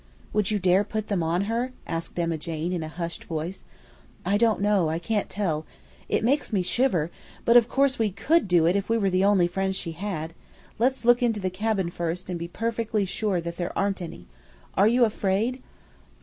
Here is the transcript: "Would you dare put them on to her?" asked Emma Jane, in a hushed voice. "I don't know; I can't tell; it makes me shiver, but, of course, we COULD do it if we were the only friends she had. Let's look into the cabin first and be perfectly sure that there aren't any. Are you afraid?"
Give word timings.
"Would 0.33 0.49
you 0.49 0.57
dare 0.57 0.83
put 0.83 1.09
them 1.09 1.21
on 1.21 1.41
to 1.41 1.45
her?" 1.45 1.73
asked 1.85 2.17
Emma 2.17 2.35
Jane, 2.35 2.73
in 2.73 2.81
a 2.81 2.87
hushed 2.87 3.23
voice. 3.25 3.65
"I 4.25 4.35
don't 4.35 4.59
know; 4.59 4.89
I 4.89 4.97
can't 4.97 5.29
tell; 5.29 5.63
it 6.09 6.23
makes 6.23 6.51
me 6.51 6.63
shiver, 6.63 7.11
but, 7.45 7.55
of 7.55 7.69
course, 7.69 7.99
we 7.99 8.09
COULD 8.09 8.47
do 8.47 8.65
it 8.65 8.75
if 8.75 8.89
we 8.89 8.97
were 8.97 9.11
the 9.11 9.23
only 9.23 9.45
friends 9.45 9.75
she 9.75 9.91
had. 9.91 10.33
Let's 10.79 11.05
look 11.05 11.21
into 11.21 11.39
the 11.39 11.51
cabin 11.51 11.91
first 11.91 12.31
and 12.31 12.39
be 12.39 12.47
perfectly 12.47 13.05
sure 13.05 13.41
that 13.41 13.57
there 13.57 13.77
aren't 13.77 14.01
any. 14.01 14.25
Are 14.73 14.87
you 14.87 15.05
afraid?" 15.05 15.61